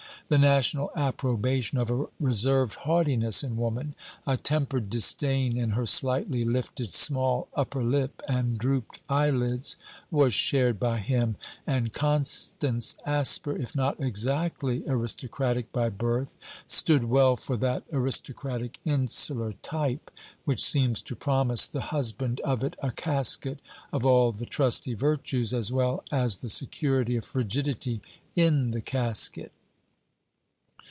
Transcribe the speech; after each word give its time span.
The 0.27 0.37
national 0.37 0.91
approbation 0.95 1.77
of 1.77 1.91
a 1.91 2.05
reserved 2.17 2.75
haughtiness 2.75 3.43
in 3.43 3.57
woman, 3.57 3.95
a 4.25 4.37
tempered 4.37 4.89
disdain 4.89 5.57
in 5.57 5.71
her 5.71 5.85
slightly 5.85 6.45
lifted 6.45 6.89
small 6.89 7.49
upperlip 7.53 8.11
and 8.29 8.57
drooped 8.57 9.01
eyelids, 9.09 9.75
was 10.09 10.33
shared 10.33 10.79
by 10.79 10.99
him; 10.99 11.35
and 11.67 11.91
Constance 11.91 12.97
Asper, 13.05 13.57
if 13.57 13.75
not 13.75 13.99
exactly 13.99 14.83
aristocratic 14.87 15.69
by 15.73 15.89
birth, 15.89 16.33
stood 16.65 17.03
well 17.03 17.35
for 17.35 17.57
that 17.57 17.83
aristocratic 17.91 18.79
insular 18.85 19.51
type, 19.51 20.09
which 20.45 20.63
seems 20.63 21.01
to 21.01 21.13
promise 21.17 21.67
the 21.67 21.81
husband 21.91 22.39
of 22.45 22.63
it 22.63 22.75
a 22.81 22.91
casket 22.93 23.59
of 23.91 24.05
all 24.05 24.31
the 24.31 24.45
trusty 24.45 24.93
virtues, 24.93 25.53
as 25.53 25.73
well 25.73 26.05
as 26.09 26.37
the 26.37 26.47
security 26.47 27.17
of 27.17 27.25
frigidity 27.25 27.99
in 28.33 28.71
the 28.71 28.79
casket. 28.81 29.51